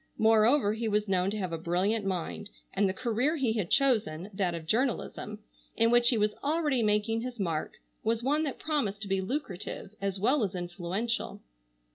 Moreover 0.17 0.73
he 0.73 0.87
was 0.87 1.07
known 1.07 1.29
to 1.29 1.37
have 1.37 1.53
a 1.53 1.59
brilliant 1.59 2.03
mind, 2.05 2.49
and 2.73 2.89
the 2.89 2.91
career 2.93 3.35
he 3.35 3.53
had 3.53 3.69
chosen, 3.69 4.31
that 4.33 4.55
of 4.55 4.65
journalism, 4.65 5.37
in 5.77 5.91
which 5.91 6.09
he 6.09 6.17
was 6.17 6.33
already 6.43 6.81
making 6.81 7.21
his 7.21 7.39
mark, 7.39 7.73
was 8.03 8.23
one 8.23 8.41
that 8.45 8.57
promised 8.57 9.03
to 9.03 9.07
be 9.07 9.21
lucrative 9.21 9.93
as 10.01 10.19
well 10.19 10.43
as 10.43 10.55
influential. 10.55 11.41